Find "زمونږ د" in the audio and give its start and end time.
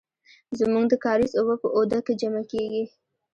0.59-0.93